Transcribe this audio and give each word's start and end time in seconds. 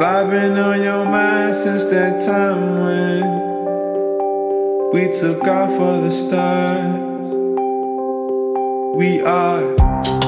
I've 0.00 0.30
been 0.30 0.56
on 0.56 0.80
your 0.80 1.04
mind 1.04 1.52
since 1.54 1.86
that 1.90 2.22
time 2.24 2.84
when 2.84 3.22
we 4.92 5.12
took 5.18 5.42
off 5.42 5.70
for 5.76 6.00
the 6.00 6.10
stars, 6.12 7.00
we 8.96 9.22
are. 9.22 10.27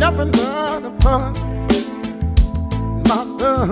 nothing 0.00 0.30
but 0.30 0.82
a 0.82 0.90
pun, 1.02 1.34
my 3.06 3.22
son. 3.38 3.70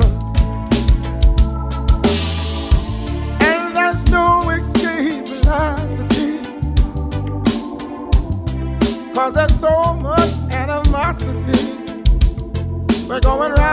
And 3.40 3.74
there's 3.74 4.02
no 4.10 4.50
escape 4.50 5.26
velocity, 5.26 6.38
cause 9.14 9.34
there's 9.34 9.58
so 9.58 9.94
much 9.94 10.28
animosity. 10.52 11.64
We're 13.08 13.20
going 13.20 13.52
right. 13.52 13.67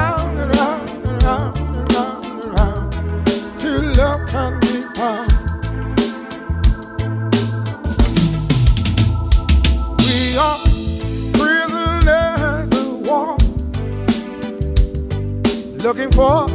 looking 15.85 16.11
for. 16.11 16.54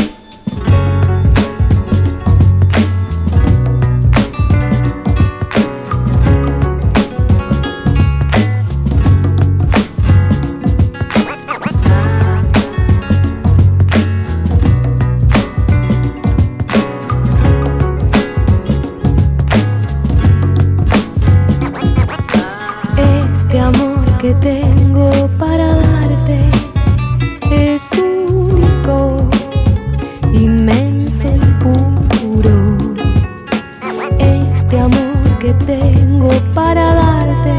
tengo 35.65 36.29
para 36.53 36.93
darte. 36.93 37.53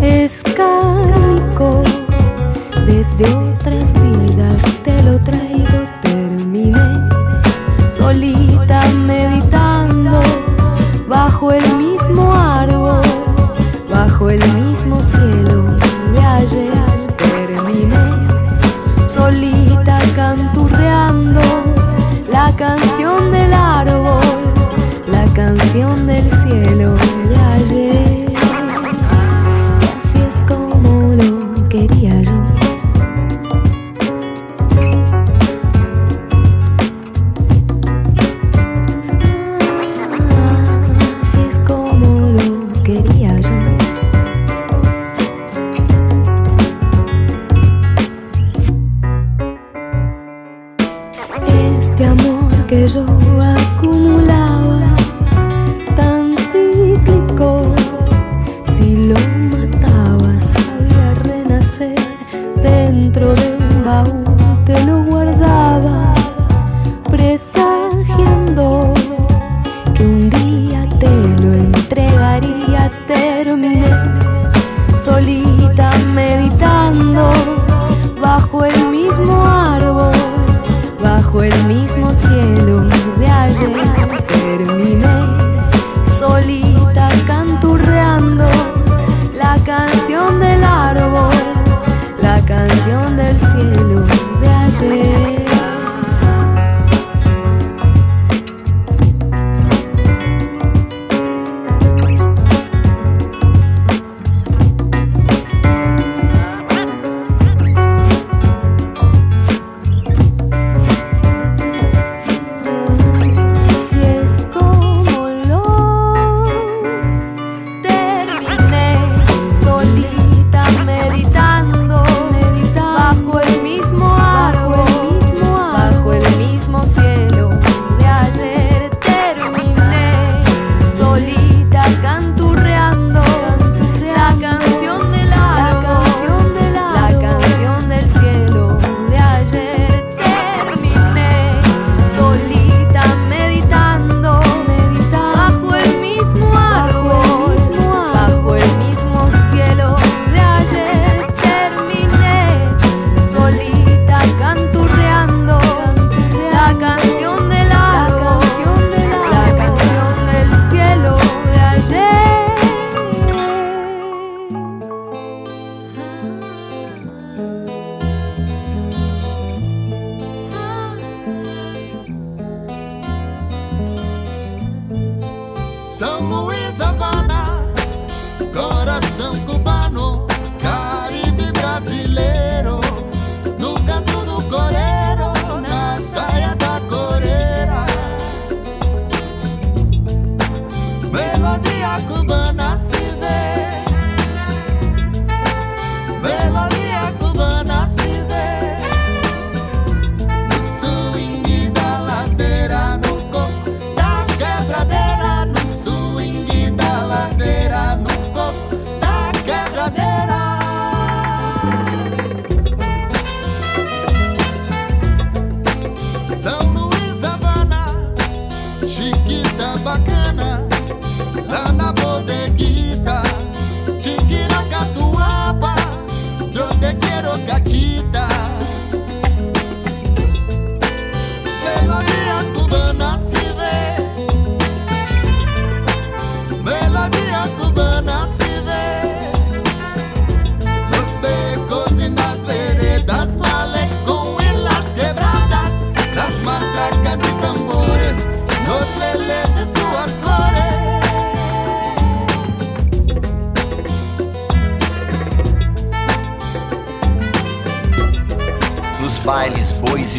Es 0.00 0.45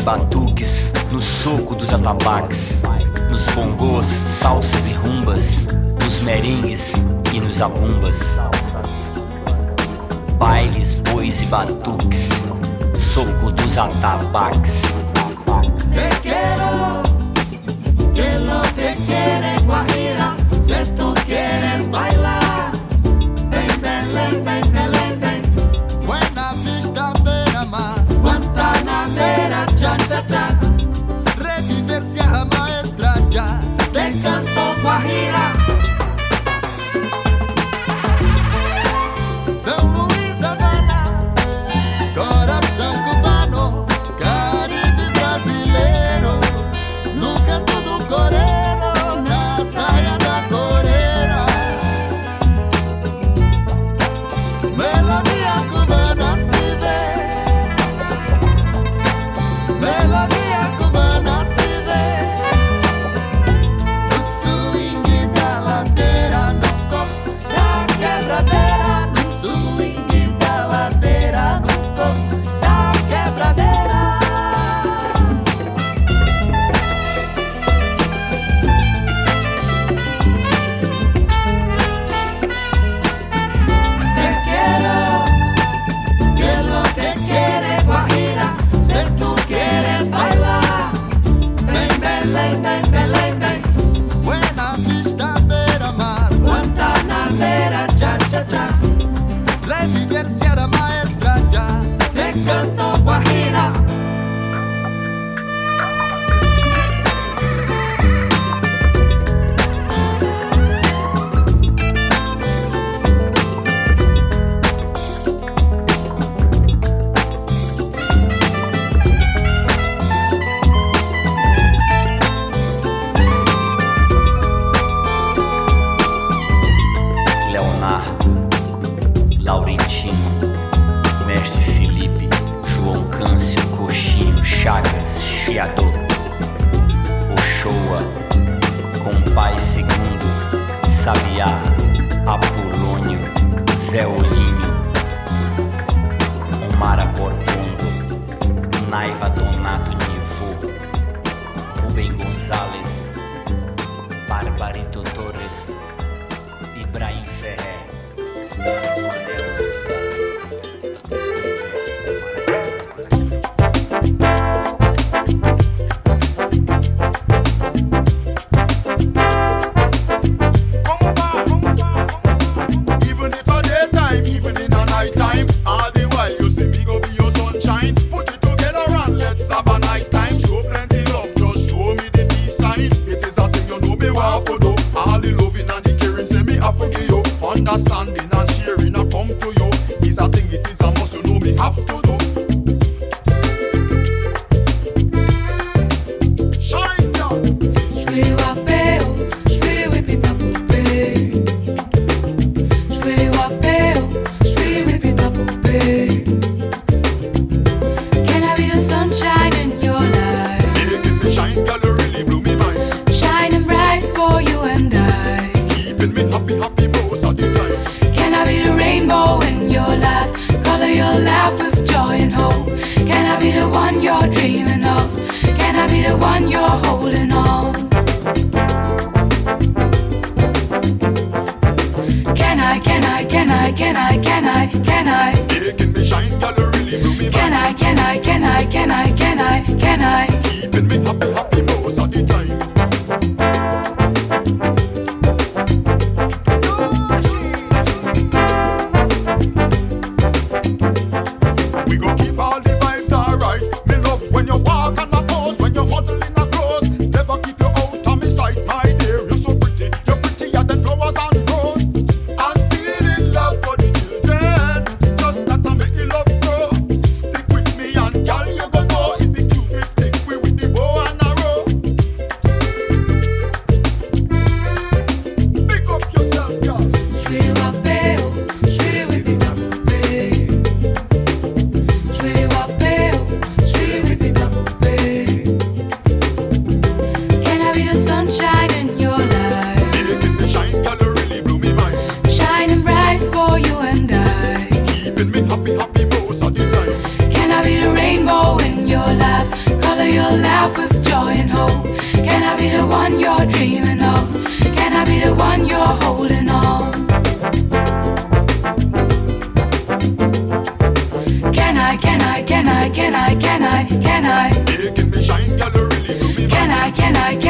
batuques, 0.08 0.86
no 1.12 1.20
soco 1.20 1.76
dos 1.76 1.92
atabaques, 1.92 2.78
nos 3.30 3.46
bongos, 3.48 4.06
salsas 4.24 4.88
e 4.88 4.94
rumbas, 4.94 5.60
nos 6.02 6.22
merengues 6.22 6.94
e 7.34 7.42
nos 7.42 7.62
abumbas. 7.62 8.18
Bailes, 10.40 10.94
bois 11.12 11.42
e 11.42 11.46
batuques, 11.48 12.30
soco 13.14 13.52
dos 13.52 13.78
atabaques. 13.78 14.84
Te 15.94 16.22
quero, 16.22 17.04
que 18.14 18.38
lo 18.38 18.62
que 18.76 19.66
guajira. 19.66 20.17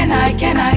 Can 0.07 0.11
I, 0.13 0.31
can 0.37 0.57
I, 0.57 0.76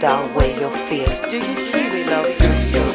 dull 0.00 0.30
away 0.30 0.58
your 0.58 0.70
fears. 0.70 1.30
Do 1.30 1.36
you 1.36 1.54
hear 1.56 1.92
me, 1.92 2.04
love? 2.04 2.89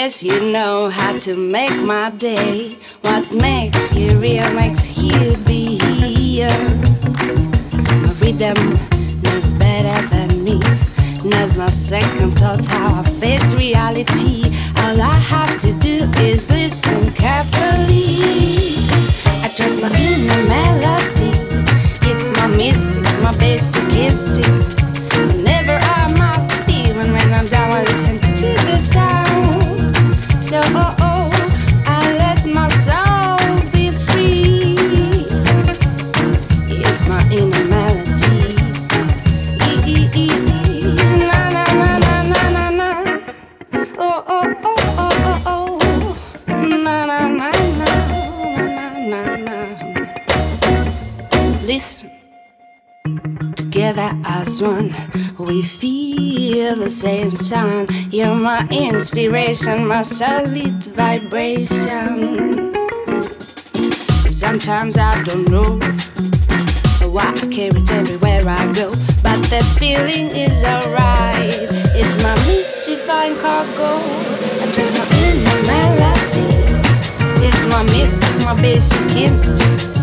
Yes, 0.00 0.22
you 0.22 0.38
know 0.52 0.90
how 0.90 1.18
to 1.18 1.36
make 1.36 1.76
my 1.82 2.10
day. 2.10 2.70
What 3.00 3.32
makes 3.32 3.92
you 3.96 4.16
real 4.20 4.48
makes 4.54 4.96
you 4.96 5.36
be 5.38 5.76
here. 5.76 6.56
My 8.04 8.14
rhythm 8.20 8.54
knows 9.24 9.52
better 9.54 10.00
than 10.06 10.44
me. 10.44 10.60
Knows 11.28 11.56
my 11.56 11.68
second 11.68 12.38
thoughts, 12.38 12.66
how 12.66 13.00
I 13.00 13.02
face 13.18 13.52
reality. 13.54 14.44
All 14.82 15.02
I 15.02 15.18
have 15.34 15.58
to 15.62 15.72
do 15.80 16.08
is 16.22 16.48
listen 16.48 17.12
carefully. 17.14 18.78
I 19.42 19.48
trust 19.56 19.82
my 19.82 19.90
inner 19.98 20.42
melody. 20.46 21.32
It's 22.08 22.28
my 22.38 22.46
mystic, 22.46 23.02
my 23.24 23.36
basic 23.38 23.92
instinct. 23.94 24.77
inspiration, 58.98 59.86
my 59.86 60.02
solid 60.02 60.82
vibration. 60.98 62.74
Sometimes 64.28 64.98
I 64.98 65.22
don't 65.22 65.48
know 65.48 65.78
why 67.08 67.30
I 67.30 67.46
carry 67.46 67.78
it 67.78 67.90
everywhere 67.92 68.42
I 68.44 68.72
go, 68.72 68.90
but 69.22 69.40
the 69.52 69.62
feeling 69.78 70.26
is 70.34 70.64
alright. 70.64 71.68
It's 71.94 72.20
my 72.24 72.34
mystifying 72.48 73.36
cargo, 73.36 74.00
and 74.62 74.70
it's 74.76 74.92
my 74.98 75.06
inner 75.26 75.60
melody. 75.70 76.48
It's 77.46 77.64
my 77.68 77.84
mystic, 77.84 78.36
my 78.44 78.60
basic 78.60 79.10
instinct. 79.14 79.97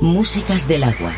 Músicas 0.00 0.66
del 0.66 0.84
agua. 0.84 1.12